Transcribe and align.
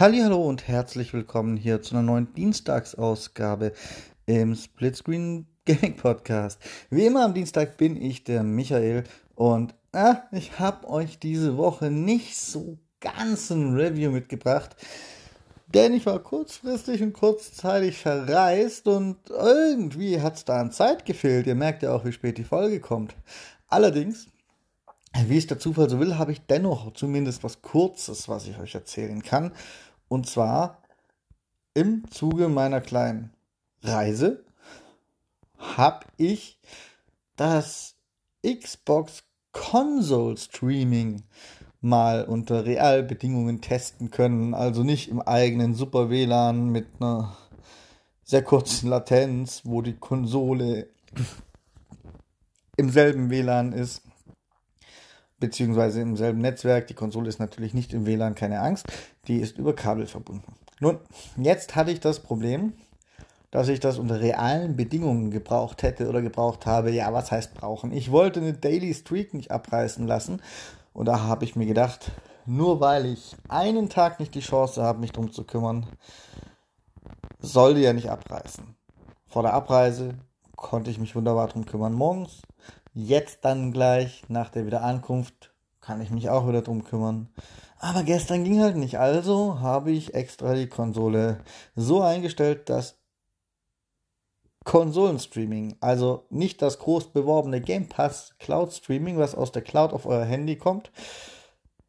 Hallo 0.00 0.48
und 0.48 0.68
herzlich 0.68 1.12
willkommen 1.12 1.56
hier 1.56 1.82
zu 1.82 1.96
einer 1.96 2.04
neuen 2.04 2.32
Dienstagsausgabe 2.32 3.72
im 4.26 4.54
Splitscreen 4.54 5.48
Gaming 5.66 5.96
Podcast. 5.96 6.60
Wie 6.88 7.04
immer 7.04 7.24
am 7.24 7.34
Dienstag 7.34 7.76
bin 7.78 8.00
ich 8.00 8.22
der 8.22 8.44
Michael 8.44 9.02
und 9.34 9.74
ah, 9.92 10.18
ich 10.30 10.60
habe 10.60 10.88
euch 10.88 11.18
diese 11.18 11.56
Woche 11.56 11.90
nicht 11.90 12.36
so 12.36 12.78
ganz 13.00 13.50
ein 13.50 13.74
Review 13.74 14.12
mitgebracht, 14.12 14.76
denn 15.74 15.92
ich 15.94 16.06
war 16.06 16.20
kurzfristig 16.20 17.02
und 17.02 17.12
kurzzeitig 17.12 17.98
verreist 17.98 18.86
und 18.86 19.16
irgendwie 19.30 20.20
hat 20.20 20.36
es 20.36 20.44
da 20.44 20.60
an 20.60 20.70
Zeit 20.70 21.06
gefehlt. 21.06 21.48
Ihr 21.48 21.56
merkt 21.56 21.82
ja 21.82 21.92
auch, 21.92 22.04
wie 22.04 22.12
spät 22.12 22.38
die 22.38 22.44
Folge 22.44 22.78
kommt. 22.78 23.16
Allerdings 23.66 24.28
wie 25.26 25.38
es 25.38 25.46
der 25.46 25.58
Zufall 25.58 25.88
so 25.88 25.98
will, 26.00 26.18
habe 26.18 26.32
ich 26.32 26.42
dennoch 26.46 26.92
zumindest 26.92 27.42
was 27.42 27.62
Kurzes, 27.62 28.28
was 28.28 28.46
ich 28.46 28.58
euch 28.58 28.74
erzählen 28.74 29.22
kann. 29.22 29.52
Und 30.08 30.26
zwar 30.26 30.82
im 31.74 32.10
Zuge 32.10 32.48
meiner 32.48 32.80
kleinen 32.80 33.32
Reise 33.82 34.44
habe 35.58 36.06
ich 36.16 36.58
das 37.36 37.94
Xbox 38.44 39.24
Console 39.52 40.36
Streaming 40.36 41.22
mal 41.80 42.24
unter 42.24 42.64
Realbedingungen 42.64 43.60
testen 43.60 44.10
können. 44.10 44.54
Also 44.54 44.82
nicht 44.82 45.08
im 45.08 45.20
eigenen 45.20 45.74
Super 45.74 46.10
WLAN 46.10 46.70
mit 46.70 46.86
einer 47.00 47.36
sehr 48.24 48.42
kurzen 48.42 48.90
Latenz, 48.90 49.62
wo 49.64 49.82
die 49.82 49.96
Konsole 49.96 50.88
im 52.76 52.90
selben 52.90 53.30
WLAN 53.30 53.72
ist, 53.72 54.02
beziehungsweise 55.38 56.00
im 56.00 56.16
selben 56.16 56.40
Netzwerk. 56.40 56.86
Die 56.86 56.94
Konsole 56.94 57.28
ist 57.28 57.38
natürlich 57.38 57.74
nicht 57.74 57.92
im 57.92 58.06
WLAN, 58.06 58.34
keine 58.34 58.60
Angst. 58.60 58.86
Die 59.26 59.38
ist 59.38 59.58
über 59.58 59.74
Kabel 59.74 60.06
verbunden. 60.06 60.54
Nun, 60.80 60.98
jetzt 61.36 61.76
hatte 61.76 61.90
ich 61.90 62.00
das 62.00 62.20
Problem, 62.20 62.72
dass 63.50 63.68
ich 63.68 63.80
das 63.80 63.98
unter 63.98 64.20
realen 64.20 64.76
Bedingungen 64.76 65.30
gebraucht 65.30 65.82
hätte 65.82 66.08
oder 66.08 66.22
gebraucht 66.22 66.66
habe. 66.66 66.90
Ja, 66.90 67.12
was 67.12 67.30
heißt 67.30 67.54
brauchen? 67.54 67.92
Ich 67.92 68.10
wollte 68.10 68.40
eine 68.40 68.52
Daily 68.52 68.92
Streak 68.94 69.34
nicht 69.34 69.50
abreißen 69.50 70.06
lassen. 70.06 70.42
Und 70.92 71.06
da 71.06 71.20
habe 71.20 71.44
ich 71.44 71.56
mir 71.56 71.66
gedacht, 71.66 72.12
nur 72.44 72.80
weil 72.80 73.06
ich 73.06 73.36
einen 73.48 73.88
Tag 73.88 74.20
nicht 74.20 74.34
die 74.34 74.40
Chance 74.40 74.82
habe, 74.82 75.00
mich 75.00 75.12
drum 75.12 75.32
zu 75.32 75.44
kümmern, 75.44 75.86
soll 77.40 77.74
die 77.74 77.82
ja 77.82 77.92
nicht 77.92 78.10
abreißen. 78.10 78.74
Vor 79.26 79.42
der 79.42 79.54
Abreise 79.54 80.14
konnte 80.56 80.90
ich 80.90 80.98
mich 80.98 81.14
wunderbar 81.14 81.48
drum 81.48 81.66
kümmern. 81.66 81.92
Morgens 81.92 82.42
Jetzt 83.00 83.44
dann 83.44 83.70
gleich 83.70 84.24
nach 84.26 84.48
der 84.48 84.66
Wiederankunft 84.66 85.52
kann 85.80 86.00
ich 86.00 86.10
mich 86.10 86.30
auch 86.30 86.48
wieder 86.48 86.62
drum 86.62 86.82
kümmern. 86.82 87.28
Aber 87.78 88.02
gestern 88.02 88.42
ging 88.42 88.60
halt 88.60 88.74
nicht. 88.74 88.98
Also 88.98 89.60
habe 89.60 89.92
ich 89.92 90.14
extra 90.14 90.56
die 90.56 90.66
Konsole 90.66 91.38
so 91.76 92.02
eingestellt, 92.02 92.68
dass 92.68 92.96
Konsolenstreaming, 94.64 95.76
also 95.78 96.24
nicht 96.28 96.60
das 96.60 96.80
groß 96.80 97.12
beworbene 97.12 97.60
Game 97.60 97.88
Pass 97.88 98.34
Cloud 98.40 98.72
Streaming, 98.72 99.16
was 99.16 99.36
aus 99.36 99.52
der 99.52 99.62
Cloud 99.62 99.92
auf 99.92 100.04
euer 100.04 100.24
Handy 100.24 100.56
kommt, 100.56 100.90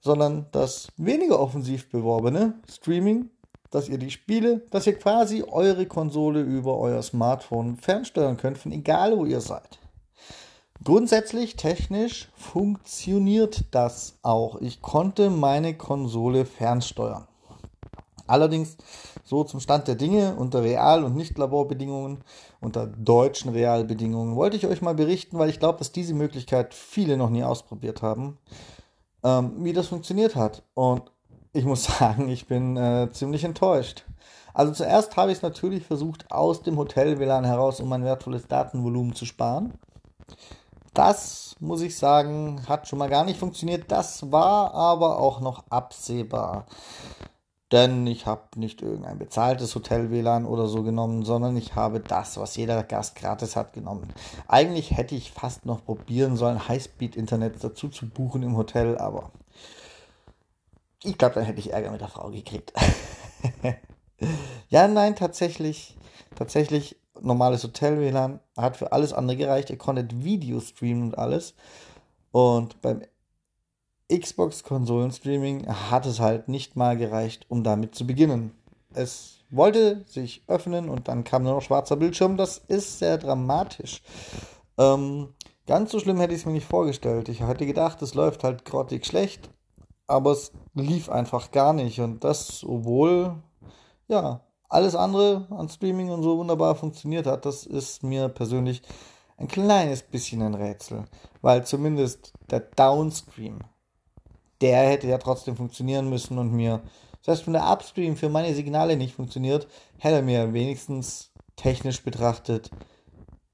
sondern 0.02 0.46
das 0.52 0.90
weniger 0.98 1.40
offensiv 1.40 1.90
beworbene 1.90 2.54
Streaming, 2.70 3.32
dass 3.72 3.90
ihr 3.90 3.98
die 3.98 4.12
Spiele, 4.12 4.60
dass 4.70 4.86
ihr 4.86 4.96
quasi 4.96 5.42
eure 5.42 5.88
Konsole 5.88 6.42
über 6.42 6.78
euer 6.78 7.02
Smartphone 7.02 7.78
fernsteuern 7.78 8.38
könnt, 8.38 8.60
von 8.60 8.72
egal 8.72 9.18
wo 9.18 9.26
ihr 9.26 9.42
seid. 9.42 9.80
Grundsätzlich 10.84 11.58
technisch 11.58 12.30
funktioniert 12.36 13.66
das 13.72 14.18
auch. 14.22 14.62
Ich 14.62 14.82
konnte 14.82 15.30
meine 15.30 15.76
Konsole 15.76 16.46
fernsteuern. 16.46 17.28
Allerdings 18.28 18.78
so 19.26 19.44
zum 19.44 19.60
Stand 19.60 19.88
der 19.88 19.96
Dinge 19.96 20.36
unter 20.36 20.64
Real- 20.64 21.04
und 21.04 21.16
Nicht-Laborbedingungen, 21.16 22.24
unter 22.62 22.88
deutschen 22.88 23.52
Realbedingungen, 23.52 24.36
wollte 24.36 24.56
ich 24.56 24.68
euch 24.68 24.82
mal 24.82 24.96
berichten, 24.96 25.38
weil 25.38 25.50
ich 25.50 25.60
glaube, 25.60 25.80
dass 25.80 25.92
diese 25.92 26.14
Möglichkeit 26.14 26.74
viele 26.74 27.18
noch 27.18 27.30
nie 27.30 27.44
ausprobiert 27.44 28.02
haben, 28.02 28.38
ähm, 29.24 29.64
wie 29.64 29.74
das 29.74 29.88
funktioniert 29.88 30.36
hat. 30.36 30.64
Und 30.76 31.12
ich 31.52 31.66
muss 31.66 31.84
sagen, 32.00 32.30
ich 32.30 32.48
bin 32.48 32.78
äh, 32.78 33.10
ziemlich 33.12 33.44
enttäuscht. 33.44 34.06
Also 34.54 34.72
zuerst 34.72 35.18
habe 35.18 35.32
ich 35.32 35.40
es 35.40 35.44
natürlich 35.44 35.86
versucht, 35.86 36.32
aus 36.32 36.64
dem 36.64 36.78
Hotel-WLAN 36.78 37.44
heraus, 37.44 37.82
um 37.82 37.90
mein 37.90 38.04
wertvolles 38.06 38.48
Datenvolumen 38.48 39.14
zu 39.14 39.26
sparen. 39.26 39.74
Das, 40.94 41.56
muss 41.60 41.82
ich 41.82 41.98
sagen, 41.98 42.62
hat 42.68 42.88
schon 42.88 43.00
mal 43.00 43.10
gar 43.10 43.24
nicht 43.24 43.40
funktioniert. 43.40 43.92
Das 43.92 44.32
war 44.32 44.74
aber 44.74 45.20
auch 45.20 45.40
noch 45.40 45.64
absehbar. 45.70 46.66
Denn 47.72 48.08
ich 48.08 48.26
habe 48.26 48.48
nicht 48.56 48.82
irgendein 48.82 49.20
bezahltes 49.20 49.76
Hotel-WLAN 49.76 50.46
oder 50.46 50.68
so 50.68 50.82
genommen, 50.82 51.24
sondern 51.24 51.56
ich 51.56 51.76
habe 51.76 52.00
das, 52.00 52.38
was 52.38 52.56
jeder 52.56 52.84
Gast 52.84 53.16
gratis 53.16 53.56
hat, 53.56 53.74
genommen. 53.74 54.12
Eigentlich 54.48 54.98
hätte 54.98 55.14
ich 55.14 55.32
fast 55.32 55.68
noch 55.68 55.86
probieren 55.86 56.36
sollen, 56.36 56.68
Highspeed-Internet 56.68 57.64
dazu 57.64 57.90
zu 57.90 58.10
buchen 58.10 58.42
im 58.42 58.58
Hotel, 58.58 58.98
aber 58.98 59.32
ich 61.04 61.18
glaube, 61.18 61.36
dann 61.36 61.46
hätte 61.46 61.60
ich 61.60 61.72
Ärger 61.72 61.92
mit 61.92 62.02
der 62.02 62.08
Frau 62.08 62.32
gekriegt. 62.32 62.74
ja, 64.70 64.88
nein, 64.88 65.16
tatsächlich, 65.16 65.96
tatsächlich 66.36 66.99
normales 67.22 67.64
Hotel-WLAN, 67.64 68.40
hat 68.58 68.78
für 68.78 68.92
alles 68.92 69.14
andere 69.14 69.38
gereicht. 69.38 69.70
Ihr 69.70 69.78
konntet 69.78 70.24
Video 70.24 70.60
streamen 70.60 71.04
und 71.04 71.18
alles. 71.18 71.54
Und 72.32 72.82
beim 72.82 73.02
Xbox-Konsolen-Streaming 74.12 75.68
hat 75.68 76.06
es 76.06 76.20
halt 76.20 76.48
nicht 76.48 76.76
mal 76.76 76.98
gereicht, 76.98 77.46
um 77.50 77.64
damit 77.64 77.96
zu 77.96 78.08
beginnen. 78.08 78.52
Es 78.94 79.40
wollte 79.52 80.04
sich 80.08 80.44
öffnen 80.48 80.90
und 80.90 81.08
dann 81.08 81.24
kam 81.24 81.44
nur 81.44 81.54
noch 81.54 81.62
schwarzer 81.62 81.96
Bildschirm. 81.96 82.38
Das 82.38 82.58
ist 82.58 83.00
sehr 83.00 83.18
dramatisch. 83.18 84.02
Ähm, 84.78 85.30
ganz 85.68 85.92
so 85.92 86.00
schlimm 86.00 86.20
hätte 86.20 86.34
ich 86.34 86.42
es 86.42 86.46
mir 86.46 86.54
nicht 86.54 86.68
vorgestellt. 86.68 87.30
Ich 87.30 87.42
hatte 87.42 87.66
gedacht, 87.66 88.02
es 88.02 88.16
läuft 88.16 88.44
halt 88.44 88.66
grottig 88.66 89.06
schlecht, 89.06 89.50
aber 90.08 90.32
es 90.32 90.52
lief 90.74 91.10
einfach 91.10 91.52
gar 91.52 91.74
nicht. 91.74 92.00
Und 92.00 92.24
das, 92.24 92.64
obwohl, 92.64 93.36
ja, 94.08 94.42
alles 94.70 94.96
andere 94.96 95.48
an 95.50 95.68
Streaming 95.68 96.10
und 96.12 96.24
so 96.24 96.38
wunderbar 96.38 96.76
funktioniert 96.76 97.26
hat, 97.26 97.46
das 97.46 97.66
ist 97.66 98.04
mir 98.04 98.30
persönlich 98.30 98.82
ein 99.38 99.48
kleines 99.48 100.04
bisschen 100.04 100.42
ein 100.42 100.54
Rätsel. 100.54 101.06
Weil 101.42 101.66
zumindest 101.66 102.34
der 102.52 102.60
Downstream, 102.60 103.60
der 104.62 104.88
hätte 104.88 105.08
ja 105.08 105.18
trotzdem 105.18 105.56
funktionieren 105.56 106.10
müssen 106.10 106.38
und 106.38 106.52
mir, 106.52 106.82
selbst 107.22 107.48
wenn 107.48 107.54
der 107.54 107.72
Upstream 107.72 108.16
für 108.16 108.30
meine 108.30 108.54
Signale 108.54 108.96
nicht 108.96 109.16
funktioniert, 109.16 109.68
hätte 109.98 110.18
er 110.18 110.22
mir 110.22 110.54
wenigstens 110.54 111.32
technisch 111.56 112.04
betrachtet 112.04 112.70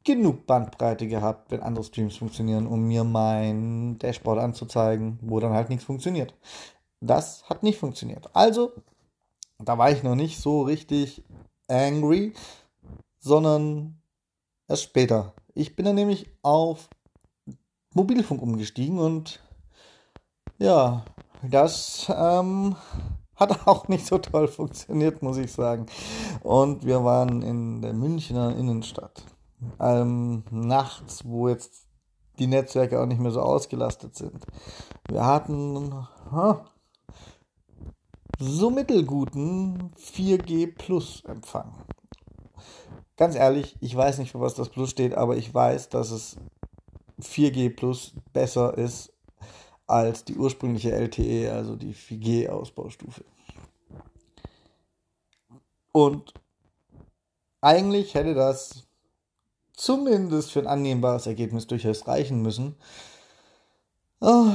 genug 0.03 0.45
Bandbreite 0.45 1.07
gehabt, 1.07 1.49
wenn 1.51 1.63
andere 1.63 1.83
Streams 1.83 2.17
funktionieren, 2.17 2.67
um 2.67 2.87
mir 2.87 3.03
mein 3.03 3.97
Dashboard 3.97 4.39
anzuzeigen, 4.39 5.19
wo 5.21 5.39
dann 5.39 5.53
halt 5.53 5.69
nichts 5.69 5.83
funktioniert. 5.83 6.33
Das 7.01 7.43
hat 7.49 7.63
nicht 7.63 7.79
funktioniert. 7.79 8.29
Also 8.33 8.71
da 9.59 9.77
war 9.77 9.91
ich 9.91 10.03
noch 10.03 10.15
nicht 10.15 10.39
so 10.39 10.63
richtig 10.63 11.23
angry, 11.67 12.33
sondern 13.19 13.97
erst 14.67 14.83
später. 14.83 15.33
Ich 15.53 15.75
bin 15.75 15.85
dann 15.85 15.95
nämlich 15.95 16.29
auf 16.41 16.89
Mobilfunk 17.93 18.41
umgestiegen 18.41 18.99
und 18.99 19.39
ja, 20.57 21.05
das 21.41 22.11
ähm, 22.15 22.75
hat 23.35 23.67
auch 23.67 23.87
nicht 23.87 24.05
so 24.05 24.17
toll 24.17 24.47
funktioniert, 24.47 25.21
muss 25.21 25.37
ich 25.37 25.51
sagen. 25.51 25.85
Und 26.43 26.85
wir 26.85 27.03
waren 27.03 27.41
in 27.41 27.81
der 27.81 27.93
Münchner 27.93 28.55
Innenstadt. 28.55 29.23
Ähm, 29.79 30.43
nachts, 30.51 31.25
wo 31.25 31.47
jetzt 31.47 31.87
die 32.39 32.47
Netzwerke 32.47 33.01
auch 33.01 33.05
nicht 33.05 33.21
mehr 33.21 33.31
so 33.31 33.41
ausgelastet 33.41 34.15
sind. 34.15 34.45
Wir 35.07 35.25
hatten 35.25 36.07
so 38.39 38.69
mittelguten 38.69 39.91
4G 39.97 40.73
Plus 40.75 41.23
Empfang. 41.25 41.73
Ganz 43.17 43.35
ehrlich, 43.35 43.75
ich 43.79 43.95
weiß 43.95 44.17
nicht, 44.17 44.31
für 44.31 44.41
was 44.41 44.55
das 44.55 44.69
Plus 44.69 44.89
steht, 44.89 45.15
aber 45.15 45.37
ich 45.37 45.53
weiß, 45.53 45.89
dass 45.89 46.11
es 46.11 46.35
4G 47.21 47.75
Plus 47.75 48.13
besser 48.33 48.77
ist 48.77 49.13
als 49.87 50.25
die 50.25 50.35
ursprüngliche 50.35 50.91
LTE, 50.91 51.51
also 51.53 51.75
die 51.75 51.93
4G 51.93 52.49
Ausbaustufe. 52.49 53.23
Und 55.91 56.33
eigentlich 57.61 58.15
hätte 58.15 58.33
das 58.33 58.83
zumindest 59.73 60.51
für 60.51 60.59
ein 60.59 60.67
annehmbares 60.67 61.27
Ergebnis 61.27 61.67
durchaus 61.67 62.07
reichen 62.07 62.41
müssen. 62.41 62.75
Oh, 64.19 64.51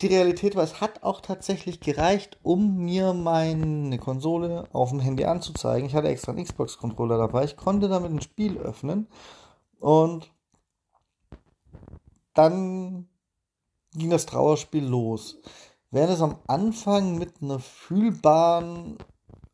die 0.00 0.06
Realität 0.06 0.54
war, 0.54 0.62
es 0.62 0.80
hat 0.80 1.02
auch 1.02 1.20
tatsächlich 1.20 1.80
gereicht, 1.80 2.38
um 2.42 2.76
mir 2.76 3.14
meine 3.14 3.98
Konsole 3.98 4.68
auf 4.72 4.90
dem 4.90 5.00
Handy 5.00 5.24
anzuzeigen. 5.24 5.88
Ich 5.88 5.94
hatte 5.94 6.08
extra 6.08 6.32
einen 6.32 6.44
Xbox-Controller 6.44 7.18
dabei. 7.18 7.44
Ich 7.44 7.56
konnte 7.56 7.88
damit 7.88 8.12
ein 8.12 8.22
Spiel 8.22 8.58
öffnen 8.58 9.08
und 9.80 10.30
dann 12.34 13.08
ging 13.92 14.10
das 14.10 14.26
Trauerspiel 14.26 14.84
los. 14.84 15.38
Während 15.90 16.12
es 16.12 16.22
am 16.22 16.38
Anfang 16.46 17.18
mit 17.18 17.42
einer 17.42 17.58
fühlbaren 17.58 18.98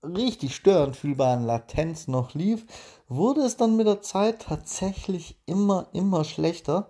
richtig 0.04 0.54
störend 0.54 0.96
fühlbaren 0.96 1.44
Latenz 1.44 2.08
noch 2.08 2.34
lief, 2.34 2.66
wurde 3.08 3.40
es 3.42 3.56
dann 3.56 3.76
mit 3.76 3.86
der 3.86 4.02
Zeit 4.02 4.42
tatsächlich 4.42 5.38
immer, 5.46 5.88
immer 5.92 6.24
schlechter. 6.24 6.88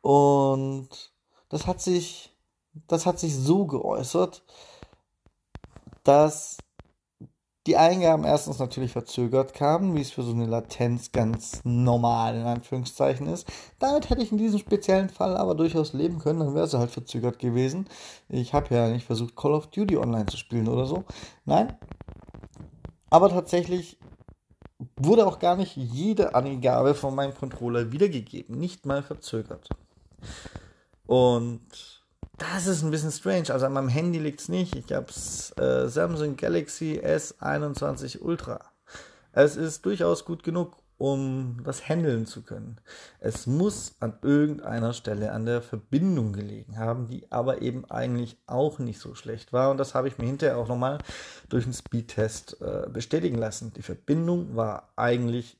Und 0.00 1.12
das 1.48 1.66
hat 1.66 1.80
sich, 1.80 2.31
das 2.88 3.06
hat 3.06 3.18
sich 3.18 3.36
so 3.36 3.66
geäußert, 3.66 4.42
dass 6.04 6.58
die 7.66 7.76
Eingaben 7.76 8.24
erstens 8.24 8.58
natürlich 8.58 8.90
verzögert 8.90 9.54
kamen, 9.54 9.94
wie 9.94 10.00
es 10.00 10.10
für 10.10 10.22
so 10.22 10.32
eine 10.32 10.46
Latenz 10.46 11.12
ganz 11.12 11.60
normal 11.62 12.34
in 12.34 12.42
Anführungszeichen 12.42 13.28
ist. 13.28 13.46
Damit 13.78 14.10
hätte 14.10 14.22
ich 14.22 14.32
in 14.32 14.38
diesem 14.38 14.58
speziellen 14.58 15.08
Fall 15.08 15.36
aber 15.36 15.54
durchaus 15.54 15.92
leben 15.92 16.18
können, 16.18 16.40
dann 16.40 16.54
wäre 16.54 16.66
es 16.66 16.74
halt 16.74 16.90
verzögert 16.90 17.38
gewesen. 17.38 17.88
Ich 18.28 18.52
habe 18.52 18.74
ja 18.74 18.88
nicht 18.88 19.06
versucht, 19.06 19.36
Call 19.36 19.52
of 19.52 19.68
Duty 19.68 19.96
online 19.96 20.26
zu 20.26 20.36
spielen 20.36 20.66
oder 20.66 20.86
so. 20.86 21.04
Nein. 21.44 21.76
Aber 23.10 23.28
tatsächlich 23.28 23.98
wurde 24.96 25.26
auch 25.26 25.38
gar 25.38 25.54
nicht 25.54 25.76
jede 25.76 26.34
Angabe 26.34 26.94
von 26.94 27.14
meinem 27.14 27.34
Controller 27.34 27.92
wiedergegeben, 27.92 28.58
nicht 28.58 28.86
mal 28.86 29.04
verzögert. 29.04 29.68
Und 31.06 31.91
das 32.42 32.66
ist 32.66 32.82
ein 32.82 32.90
bisschen 32.90 33.12
strange. 33.12 33.50
Also 33.50 33.66
an 33.66 33.72
meinem 33.72 33.88
Handy 33.88 34.18
liegt 34.18 34.40
es 34.40 34.48
nicht. 34.48 34.74
Ich 34.74 34.92
habe 34.92 35.06
äh, 35.56 35.88
Samsung 35.88 36.36
Galaxy 36.36 37.00
S21 37.04 38.20
Ultra. 38.20 38.60
Es 39.32 39.56
ist 39.56 39.86
durchaus 39.86 40.24
gut 40.24 40.42
genug, 40.42 40.76
um 40.98 41.62
das 41.64 41.88
handeln 41.88 42.26
zu 42.26 42.42
können. 42.42 42.80
Es 43.18 43.46
muss 43.46 43.96
an 44.00 44.18
irgendeiner 44.22 44.92
Stelle 44.92 45.32
an 45.32 45.46
der 45.46 45.62
Verbindung 45.62 46.32
gelegen 46.32 46.78
haben, 46.78 47.08
die 47.08 47.30
aber 47.30 47.62
eben 47.62 47.84
eigentlich 47.90 48.36
auch 48.46 48.78
nicht 48.78 49.00
so 49.00 49.14
schlecht 49.14 49.52
war. 49.52 49.70
Und 49.70 49.78
das 49.78 49.94
habe 49.94 50.08
ich 50.08 50.18
mir 50.18 50.26
hinterher 50.26 50.58
auch 50.58 50.68
nochmal 50.68 50.98
durch 51.48 51.64
einen 51.64 51.72
Speedtest 51.72 52.60
äh, 52.60 52.88
bestätigen 52.88 53.38
lassen. 53.38 53.72
Die 53.72 53.82
Verbindung 53.82 54.54
war 54.54 54.92
eigentlich 54.96 55.58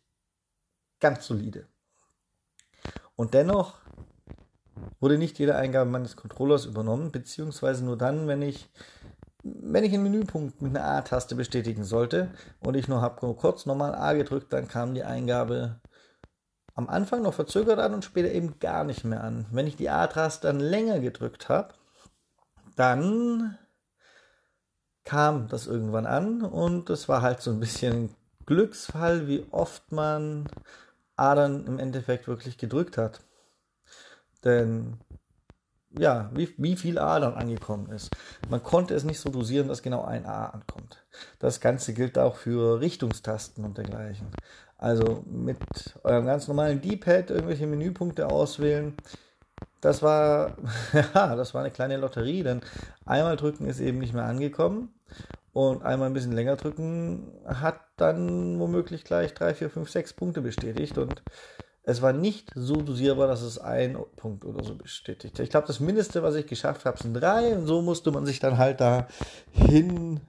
ganz 1.00 1.26
solide. 1.26 1.66
Und 3.16 3.34
dennoch 3.34 3.81
wurde 5.00 5.18
nicht 5.18 5.38
jede 5.38 5.56
Eingabe 5.56 5.90
meines 5.90 6.16
Controllers 6.16 6.64
übernommen, 6.64 7.12
beziehungsweise 7.12 7.84
nur 7.84 7.96
dann, 7.96 8.28
wenn 8.28 8.42
ich, 8.42 8.70
wenn 9.42 9.84
ich 9.84 9.92
einen 9.92 10.04
Menüpunkt 10.04 10.62
mit 10.62 10.76
einer 10.76 10.86
A-Taste 10.86 11.34
bestätigen 11.34 11.84
sollte 11.84 12.30
und 12.60 12.74
ich 12.74 12.88
nur 12.88 13.00
habe 13.00 13.34
kurz 13.34 13.66
normal 13.66 13.94
A 13.94 14.12
gedrückt, 14.12 14.52
dann 14.52 14.68
kam 14.68 14.94
die 14.94 15.04
Eingabe 15.04 15.80
am 16.74 16.88
Anfang 16.88 17.22
noch 17.22 17.34
verzögert 17.34 17.78
an 17.78 17.94
und 17.94 18.04
später 18.04 18.30
eben 18.30 18.58
gar 18.58 18.84
nicht 18.84 19.04
mehr 19.04 19.22
an. 19.22 19.46
Wenn 19.50 19.66
ich 19.66 19.76
die 19.76 19.90
A-Taste 19.90 20.46
dann 20.46 20.60
länger 20.60 21.00
gedrückt 21.00 21.48
habe, 21.48 21.74
dann 22.76 23.58
kam 25.04 25.48
das 25.48 25.66
irgendwann 25.66 26.06
an 26.06 26.42
und 26.42 26.88
es 26.88 27.08
war 27.08 27.22
halt 27.22 27.40
so 27.40 27.50
ein 27.50 27.60
bisschen 27.60 28.14
Glücksfall, 28.46 29.28
wie 29.28 29.46
oft 29.50 29.92
man 29.92 30.48
A 31.16 31.34
dann 31.34 31.66
im 31.66 31.78
Endeffekt 31.78 32.28
wirklich 32.28 32.58
gedrückt 32.58 32.96
hat. 32.96 33.20
Denn 34.44 34.98
ja, 35.98 36.30
wie, 36.34 36.48
wie 36.56 36.76
viel 36.76 36.98
A 36.98 37.20
dann 37.20 37.34
angekommen 37.34 37.90
ist. 37.90 38.10
Man 38.48 38.62
konnte 38.62 38.94
es 38.94 39.04
nicht 39.04 39.20
so 39.20 39.30
dosieren, 39.30 39.68
dass 39.68 39.82
genau 39.82 40.04
ein 40.04 40.26
A 40.26 40.46
ankommt. 40.46 41.04
Das 41.38 41.60
Ganze 41.60 41.92
gilt 41.92 42.18
auch 42.18 42.36
für 42.36 42.80
Richtungstasten 42.80 43.64
und 43.64 43.76
dergleichen. 43.76 44.28
Also 44.78 45.22
mit 45.26 45.58
eurem 46.02 46.26
ganz 46.26 46.48
normalen 46.48 46.80
D-Pad 46.80 47.30
irgendwelche 47.30 47.66
Menüpunkte 47.66 48.26
auswählen. 48.28 48.94
Das 49.80 50.02
war, 50.02 50.56
ja, 51.14 51.36
das 51.36 51.54
war 51.54 51.60
eine 51.60 51.70
kleine 51.70 51.98
Lotterie, 51.98 52.42
denn 52.42 52.62
einmal 53.04 53.36
drücken 53.36 53.66
ist 53.66 53.80
eben 53.80 53.98
nicht 53.98 54.14
mehr 54.14 54.24
angekommen 54.24 54.94
und 55.52 55.82
einmal 55.84 56.08
ein 56.08 56.14
bisschen 56.14 56.32
länger 56.32 56.56
drücken 56.56 57.32
hat 57.46 57.80
dann 57.96 58.58
womöglich 58.58 59.04
gleich 59.04 59.34
3, 59.34 59.54
4, 59.54 59.70
5, 59.70 59.90
6 59.90 60.12
Punkte 60.14 60.40
bestätigt 60.40 60.98
und 60.98 61.22
es 61.84 62.00
war 62.00 62.12
nicht 62.12 62.50
so 62.54 62.76
dosierbar, 62.76 63.26
dass 63.26 63.42
es 63.42 63.58
ein 63.58 63.96
Punkt 64.16 64.44
oder 64.44 64.62
so 64.62 64.76
bestätigt. 64.76 65.38
Ich 65.40 65.50
glaube, 65.50 65.66
das 65.66 65.80
Mindeste, 65.80 66.22
was 66.22 66.36
ich 66.36 66.46
geschafft 66.46 66.84
habe, 66.84 66.96
sind 66.98 67.14
drei. 67.14 67.56
Und 67.56 67.66
so 67.66 67.82
musste 67.82 68.12
man 68.12 68.24
sich 68.24 68.38
dann 68.38 68.56
halt 68.56 68.80
da 68.80 69.08
hinwürgen, 69.50 70.20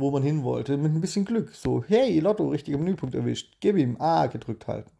wo 0.00 0.10
man 0.10 0.24
hin 0.24 0.42
wollte. 0.42 0.76
Mit 0.76 0.92
ein 0.92 1.00
bisschen 1.00 1.24
Glück. 1.24 1.54
So, 1.54 1.84
hey, 1.86 2.18
Lotto, 2.18 2.48
richtiger 2.48 2.78
Menüpunkt 2.78 3.14
erwischt. 3.14 3.54
Gib 3.60 3.76
ihm 3.76 4.00
A 4.00 4.26
gedrückt 4.26 4.66
halten. 4.66 4.90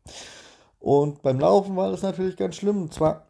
Und 0.79 1.23
beim 1.23 1.41
Laufen 1.41 1.75
war 1.75 1.91
das 1.91 2.03
natürlich 2.03 2.37
ganz 2.37 2.55
schlimm. 2.55 2.83
Und 2.83 2.95
zwar 2.95 3.27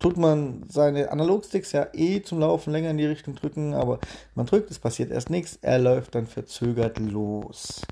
tut 0.00 0.16
man 0.16 0.64
seine 0.68 1.12
Analogsticks 1.12 1.72
ja 1.72 1.86
eh 1.92 2.22
zum 2.22 2.40
Laufen 2.40 2.72
länger 2.72 2.90
in 2.90 2.98
die 2.98 3.06
Richtung 3.06 3.36
drücken, 3.36 3.74
aber 3.74 4.00
man 4.34 4.46
drückt, 4.46 4.70
es 4.70 4.78
passiert 4.80 5.12
erst 5.12 5.30
nichts, 5.30 5.58
er 5.62 5.78
läuft 5.78 6.14
dann 6.14 6.26
verzögert 6.26 6.98
los. 6.98 7.82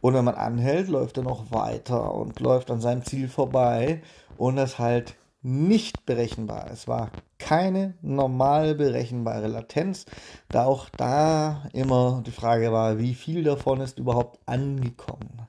Und 0.00 0.14
wenn 0.14 0.24
man 0.24 0.34
anhält, 0.34 0.88
läuft 0.88 1.18
er 1.18 1.22
noch 1.22 1.52
weiter 1.52 2.14
und 2.14 2.40
läuft 2.40 2.70
an 2.70 2.80
seinem 2.80 3.04
Ziel 3.04 3.28
vorbei 3.28 4.02
und 4.38 4.56
das 4.56 4.78
halt 4.78 5.14
nicht 5.42 6.06
berechenbar. 6.06 6.70
Es 6.70 6.88
war 6.88 7.10
keine 7.38 7.94
normal 8.00 8.74
berechenbare 8.74 9.46
Latenz, 9.46 10.06
da 10.48 10.64
auch 10.64 10.88
da 10.90 11.68
immer 11.72 12.22
die 12.24 12.30
Frage 12.30 12.72
war, 12.72 12.98
wie 12.98 13.14
viel 13.14 13.44
davon 13.44 13.80
ist 13.80 13.98
überhaupt 13.98 14.38
angekommen. 14.46 15.46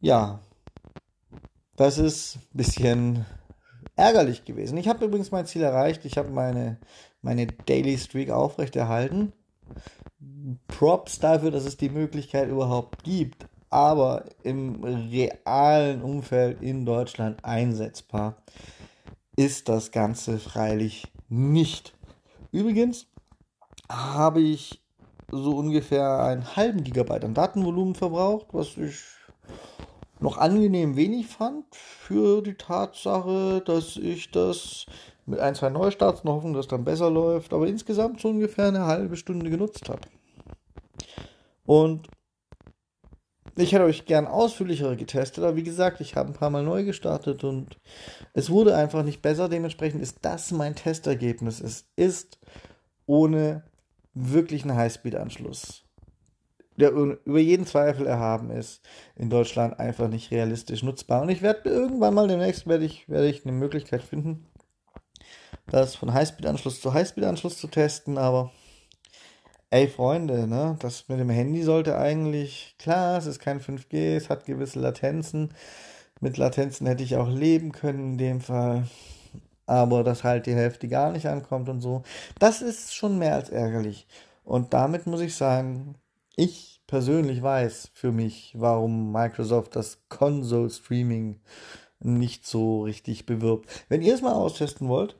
Ja, 0.00 0.40
das 1.76 1.98
ist 1.98 2.36
ein 2.36 2.56
bisschen 2.56 3.26
ärgerlich 4.00 4.44
gewesen. 4.44 4.78
Ich 4.78 4.88
habe 4.88 5.04
übrigens 5.04 5.30
mein 5.30 5.46
Ziel 5.46 5.62
erreicht. 5.62 6.04
Ich 6.04 6.16
habe 6.16 6.30
meine, 6.30 6.78
meine 7.22 7.46
Daily 7.46 7.98
Streak 7.98 8.30
aufrechterhalten. 8.30 9.32
Props 10.68 11.18
dafür, 11.18 11.50
dass 11.50 11.64
es 11.64 11.76
die 11.76 11.90
Möglichkeit 11.90 12.48
überhaupt 12.48 13.04
gibt, 13.04 13.46
aber 13.68 14.24
im 14.42 14.82
realen 14.82 16.02
Umfeld 16.02 16.62
in 16.62 16.84
Deutschland 16.84 17.44
einsetzbar 17.44 18.36
ist 19.36 19.68
das 19.68 19.92
Ganze 19.92 20.38
freilich 20.38 21.06
nicht. 21.28 21.94
Übrigens 22.52 23.06
habe 23.88 24.40
ich 24.40 24.80
so 25.30 25.56
ungefähr 25.56 26.22
einen 26.24 26.56
halben 26.56 26.82
Gigabyte 26.82 27.24
an 27.24 27.34
Datenvolumen 27.34 27.94
verbraucht, 27.94 28.46
was 28.52 28.76
ich 28.76 28.96
noch 30.20 30.38
angenehm 30.38 30.96
wenig 30.96 31.26
fand 31.26 31.64
für 31.74 32.42
die 32.42 32.54
Tatsache, 32.54 33.62
dass 33.64 33.96
ich 33.96 34.30
das 34.30 34.86
mit 35.26 35.40
ein, 35.40 35.54
zwei 35.54 35.70
Neustarts 35.70 36.24
noch 36.24 36.36
hoffen, 36.36 36.52
dass 36.52 36.68
dann 36.68 36.84
besser 36.84 37.10
läuft, 37.10 37.52
aber 37.52 37.66
insgesamt 37.66 38.20
so 38.20 38.28
ungefähr 38.28 38.68
eine 38.68 38.86
halbe 38.86 39.16
Stunde 39.16 39.50
genutzt 39.50 39.88
habe. 39.88 40.02
Und 41.64 42.08
ich 43.56 43.72
hätte 43.72 43.84
euch 43.84 44.06
gern 44.06 44.26
ausführlichere 44.26 44.96
getestet, 44.96 45.44
aber 45.44 45.56
wie 45.56 45.62
gesagt, 45.62 46.00
ich 46.00 46.16
habe 46.16 46.30
ein 46.30 46.34
paar 46.34 46.50
Mal 46.50 46.62
neu 46.62 46.84
gestartet 46.84 47.44
und 47.44 47.78
es 48.32 48.50
wurde 48.50 48.74
einfach 48.74 49.02
nicht 49.02 49.22
besser. 49.22 49.48
Dementsprechend 49.48 50.02
ist 50.02 50.18
das 50.22 50.50
mein 50.50 50.74
Testergebnis. 50.74 51.60
Es 51.60 51.86
ist 51.96 52.38
ohne 53.06 53.64
wirklichen 54.14 54.74
Highspeed-Anschluss 54.74 55.84
der 56.76 56.90
über 56.90 57.38
jeden 57.38 57.66
Zweifel 57.66 58.06
erhaben 58.06 58.50
ist, 58.50 58.80
in 59.16 59.30
Deutschland 59.30 59.78
einfach 59.78 60.08
nicht 60.08 60.30
realistisch 60.30 60.82
nutzbar. 60.82 61.22
Und 61.22 61.28
ich 61.28 61.42
werde 61.42 61.68
irgendwann 61.68 62.14
mal 62.14 62.28
demnächst 62.28 62.66
werde 62.66 62.84
ich, 62.84 63.08
werde 63.08 63.28
ich 63.28 63.44
eine 63.44 63.52
Möglichkeit 63.52 64.02
finden, 64.02 64.46
das 65.66 65.94
von 65.94 66.12
Highspeed-Anschluss 66.12 66.80
zu 66.80 66.94
Highspeed-Anschluss 66.94 67.58
zu 67.58 67.68
testen, 67.68 68.18
aber 68.18 68.50
ey 69.70 69.88
Freunde, 69.88 70.46
ne, 70.46 70.76
das 70.80 71.08
mit 71.08 71.20
dem 71.20 71.30
Handy 71.30 71.62
sollte 71.62 71.96
eigentlich, 71.96 72.74
klar, 72.78 73.18
es 73.18 73.26
ist 73.26 73.38
kein 73.38 73.60
5G, 73.60 74.16
es 74.16 74.28
hat 74.28 74.44
gewisse 74.44 74.80
Latenzen. 74.80 75.54
Mit 76.20 76.36
Latenzen 76.36 76.86
hätte 76.86 77.04
ich 77.04 77.16
auch 77.16 77.28
leben 77.28 77.72
können 77.72 78.12
in 78.12 78.18
dem 78.18 78.40
Fall. 78.40 78.86
Aber 79.66 80.02
dass 80.04 80.24
halt 80.24 80.46
die 80.46 80.54
Hälfte 80.54 80.88
gar 80.88 81.12
nicht 81.12 81.26
ankommt 81.26 81.68
und 81.68 81.80
so, 81.80 82.02
das 82.38 82.60
ist 82.60 82.94
schon 82.94 83.18
mehr 83.18 83.36
als 83.36 83.50
ärgerlich. 83.50 84.06
Und 84.44 84.74
damit 84.74 85.06
muss 85.06 85.20
ich 85.20 85.36
sagen, 85.36 85.94
ich 86.36 86.82
persönlich 86.86 87.42
weiß 87.42 87.90
für 87.94 88.12
mich, 88.12 88.54
warum 88.56 89.12
Microsoft 89.12 89.76
das 89.76 90.02
Console 90.08 90.70
Streaming 90.70 91.40
nicht 92.00 92.46
so 92.46 92.82
richtig 92.82 93.26
bewirbt. 93.26 93.68
Wenn 93.88 94.02
ihr 94.02 94.14
es 94.14 94.22
mal 94.22 94.32
austesten 94.32 94.88
wollt, 94.88 95.16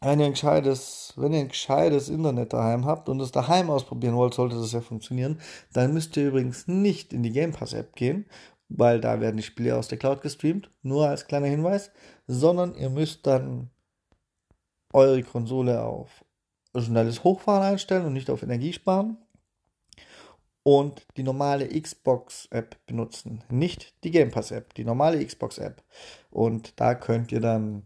wenn 0.00 0.20
ihr 0.20 0.26
ein 0.26 0.32
gescheites, 0.32 1.14
wenn 1.16 1.32
ihr 1.32 1.40
ein 1.40 1.48
gescheites 1.48 2.08
Internet 2.08 2.52
daheim 2.52 2.84
habt 2.84 3.08
und 3.08 3.20
es 3.20 3.32
daheim 3.32 3.70
ausprobieren 3.70 4.14
wollt, 4.14 4.34
sollte 4.34 4.56
das 4.56 4.72
ja 4.72 4.80
funktionieren, 4.80 5.40
dann 5.72 5.92
müsst 5.92 6.16
ihr 6.16 6.28
übrigens 6.28 6.68
nicht 6.68 7.12
in 7.12 7.22
die 7.22 7.32
Game 7.32 7.52
Pass 7.52 7.72
App 7.72 7.94
gehen, 7.96 8.26
weil 8.68 9.00
da 9.00 9.20
werden 9.20 9.36
die 9.36 9.42
Spiele 9.42 9.76
aus 9.76 9.88
der 9.88 9.98
Cloud 9.98 10.22
gestreamt, 10.22 10.70
nur 10.82 11.08
als 11.08 11.26
kleiner 11.26 11.46
Hinweis, 11.46 11.90
sondern 12.26 12.74
ihr 12.74 12.90
müsst 12.90 13.26
dann 13.26 13.70
eure 14.92 15.22
Konsole 15.22 15.82
auf 15.82 16.24
schnelles 16.76 17.24
Hochfahren 17.24 17.62
einstellen 17.62 18.04
und 18.06 18.12
nicht 18.12 18.30
auf 18.30 18.42
Energiesparen 18.42 19.16
und 20.66 21.06
die 21.16 21.22
normale 21.22 21.68
Xbox-App 21.68 22.76
benutzen. 22.86 23.44
Nicht 23.48 23.94
die 24.02 24.10
Game 24.10 24.32
Pass-App, 24.32 24.74
die 24.74 24.82
normale 24.82 25.24
Xbox-App. 25.24 25.80
Und 26.32 26.80
da 26.80 26.96
könnt 26.96 27.30
ihr 27.30 27.38
dann, 27.38 27.84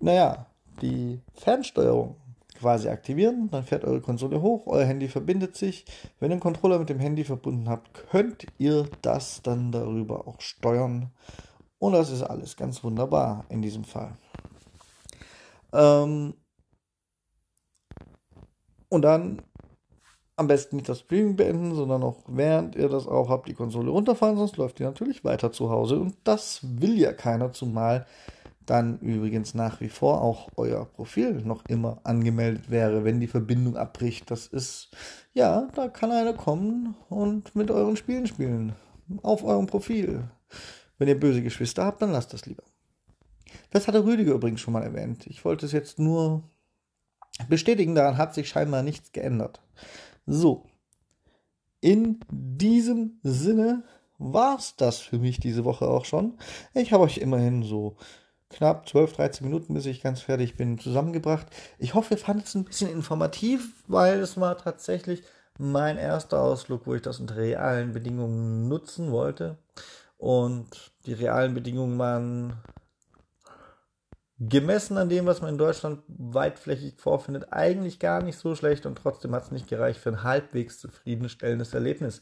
naja, 0.00 0.46
die 0.82 1.22
Fernsteuerung 1.34 2.16
quasi 2.58 2.88
aktivieren, 2.88 3.50
dann 3.52 3.62
fährt 3.62 3.84
eure 3.84 4.00
Konsole 4.00 4.42
hoch, 4.42 4.66
euer 4.66 4.84
Handy 4.84 5.06
verbindet 5.06 5.54
sich. 5.54 5.84
Wenn 6.18 6.32
ihr 6.32 6.38
den 6.38 6.40
Controller 6.40 6.80
mit 6.80 6.88
dem 6.88 6.98
Handy 6.98 7.22
verbunden 7.22 7.68
habt, 7.68 7.94
könnt 8.10 8.44
ihr 8.58 8.88
das 9.02 9.40
dann 9.40 9.70
darüber 9.70 10.26
auch 10.26 10.40
steuern. 10.40 11.12
Und 11.78 11.92
das 11.92 12.10
ist 12.10 12.24
alles 12.24 12.56
ganz 12.56 12.82
wunderbar 12.82 13.44
in 13.48 13.62
diesem 13.62 13.84
Fall. 13.84 14.16
Ähm 15.72 16.34
und 18.88 19.02
dann 19.02 19.42
am 20.38 20.46
besten 20.46 20.76
nicht 20.76 20.88
das 20.88 21.00
Streaming 21.00 21.36
beenden, 21.36 21.74
sondern 21.74 22.02
auch 22.02 22.18
während 22.28 22.76
ihr 22.76 22.88
das 22.88 23.06
auch 23.06 23.28
habt, 23.28 23.48
die 23.48 23.54
Konsole 23.54 23.90
runterfahren, 23.90 24.36
sonst 24.36 24.56
läuft 24.56 24.78
ihr 24.80 24.86
natürlich 24.86 25.24
weiter 25.24 25.50
zu 25.50 25.70
Hause. 25.70 25.98
Und 25.98 26.16
das 26.24 26.60
will 26.62 26.98
ja 26.98 27.12
keiner, 27.12 27.52
zumal 27.52 28.06
dann 28.64 28.98
übrigens 29.00 29.54
nach 29.54 29.80
wie 29.80 29.88
vor 29.88 30.22
auch 30.22 30.48
euer 30.56 30.84
Profil 30.84 31.42
noch 31.42 31.64
immer 31.66 32.00
angemeldet 32.04 32.70
wäre, 32.70 33.04
wenn 33.04 33.18
die 33.18 33.26
Verbindung 33.26 33.76
abbricht. 33.76 34.30
Das 34.30 34.46
ist, 34.46 34.90
ja, 35.32 35.68
da 35.74 35.88
kann 35.88 36.12
einer 36.12 36.34
kommen 36.34 36.94
und 37.08 37.56
mit 37.56 37.70
euren 37.70 37.96
Spielen 37.96 38.26
spielen. 38.26 38.74
Auf 39.22 39.42
eurem 39.42 39.66
Profil. 39.66 40.24
Wenn 40.98 41.08
ihr 41.08 41.18
böse 41.18 41.42
Geschwister 41.42 41.84
habt, 41.84 42.02
dann 42.02 42.12
lasst 42.12 42.32
das 42.32 42.46
lieber. 42.46 42.64
Das 43.70 43.88
hatte 43.88 44.04
Rüdiger 44.04 44.34
übrigens 44.34 44.60
schon 44.60 44.74
mal 44.74 44.82
erwähnt. 44.82 45.26
Ich 45.26 45.44
wollte 45.44 45.66
es 45.66 45.72
jetzt 45.72 45.98
nur 45.98 46.42
bestätigen, 47.48 47.94
daran 47.94 48.18
hat 48.18 48.34
sich 48.34 48.48
scheinbar 48.48 48.82
nichts 48.82 49.12
geändert. 49.12 49.60
So, 50.30 50.66
in 51.80 52.20
diesem 52.30 53.18
Sinne 53.22 53.84
war 54.18 54.58
es 54.58 54.76
das 54.76 54.98
für 54.98 55.18
mich 55.18 55.40
diese 55.40 55.64
Woche 55.64 55.88
auch 55.88 56.04
schon. 56.04 56.36
Ich 56.74 56.92
habe 56.92 57.04
euch 57.04 57.16
immerhin 57.16 57.62
so 57.62 57.96
knapp 58.50 58.86
12, 58.86 59.14
13 59.14 59.46
Minuten, 59.46 59.72
bis 59.72 59.86
ich 59.86 60.02
ganz 60.02 60.20
fertig 60.20 60.58
bin, 60.58 60.78
zusammengebracht. 60.78 61.46
Ich 61.78 61.94
hoffe, 61.94 62.12
ihr 62.14 62.18
fandet 62.18 62.46
es 62.46 62.54
ein 62.54 62.64
bisschen 62.64 62.90
informativ, 62.90 63.72
weil 63.86 64.20
es 64.20 64.38
war 64.38 64.58
tatsächlich 64.58 65.22
mein 65.56 65.96
erster 65.96 66.42
Ausflug, 66.42 66.86
wo 66.86 66.94
ich 66.94 67.02
das 67.02 67.20
unter 67.20 67.36
realen 67.36 67.94
Bedingungen 67.94 68.68
nutzen 68.68 69.10
wollte. 69.10 69.56
Und 70.18 70.92
die 71.06 71.14
realen 71.14 71.54
Bedingungen 71.54 71.98
waren 71.98 72.52
gemessen 74.40 74.98
an 74.98 75.08
dem, 75.08 75.26
was 75.26 75.40
man 75.40 75.50
in 75.50 75.58
Deutschland 75.58 76.02
weitflächig 76.08 76.94
vorfindet, 76.98 77.52
eigentlich 77.52 77.98
gar 77.98 78.22
nicht 78.22 78.38
so 78.38 78.54
schlecht 78.54 78.86
und 78.86 78.96
trotzdem 78.96 79.34
hat 79.34 79.44
es 79.44 79.50
nicht 79.50 79.68
gereicht 79.68 80.00
für 80.00 80.10
ein 80.10 80.22
halbwegs 80.22 80.78
zufriedenstellendes 80.78 81.74
Erlebnis. 81.74 82.20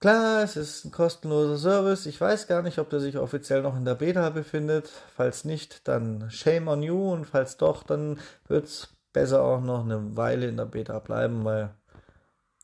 Klar, 0.00 0.42
es 0.42 0.56
ist 0.56 0.84
ein 0.84 0.90
kostenloser 0.90 1.58
Service. 1.58 2.06
Ich 2.06 2.20
weiß 2.20 2.48
gar 2.48 2.62
nicht, 2.62 2.78
ob 2.78 2.90
der 2.90 2.98
sich 2.98 3.18
offiziell 3.18 3.62
noch 3.62 3.76
in 3.76 3.84
der 3.84 3.94
Beta 3.94 4.30
befindet. 4.30 4.90
Falls 5.14 5.44
nicht, 5.44 5.86
dann 5.86 6.28
shame 6.30 6.66
on 6.66 6.82
you 6.82 7.12
und 7.12 7.26
falls 7.26 7.56
doch, 7.56 7.84
dann 7.84 8.18
wird 8.48 8.64
es 8.64 8.88
besser 9.12 9.42
auch 9.42 9.60
noch 9.60 9.84
eine 9.84 10.16
Weile 10.16 10.48
in 10.48 10.56
der 10.56 10.64
Beta 10.64 10.98
bleiben, 10.98 11.44
weil 11.44 11.74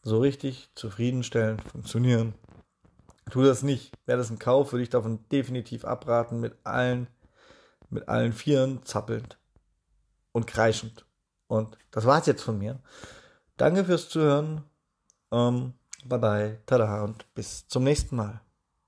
so 0.02 0.18
richtig 0.18 0.70
zufriedenstellend 0.74 1.62
funktionieren 1.62 2.34
tu 3.30 3.42
das 3.42 3.62
nicht. 3.62 3.92
Wäre 4.06 4.18
das 4.18 4.30
ein 4.30 4.38
Kauf, 4.38 4.72
würde 4.72 4.82
ich 4.82 4.90
davon 4.90 5.20
definitiv 5.30 5.84
abraten 5.84 6.40
mit 6.40 6.54
allen 6.64 7.08
mit 7.90 8.08
allen 8.08 8.32
Vieren 8.32 8.84
zappelnd 8.84 9.38
und 10.32 10.46
kreischend. 10.46 11.06
Und 11.46 11.78
das 11.90 12.04
war's 12.04 12.26
jetzt 12.26 12.42
von 12.42 12.58
mir. 12.58 12.80
Danke 13.56 13.84
fürs 13.84 14.08
Zuhören. 14.08 14.64
Ähm, 15.32 15.74
bye 16.04 16.18
bye, 16.18 16.62
tada 16.66 17.02
und 17.04 17.32
bis 17.34 17.66
zum 17.68 17.84
nächsten 17.84 18.16
Mal. 18.16 18.40